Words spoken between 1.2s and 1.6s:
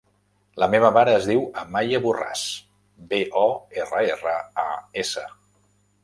diu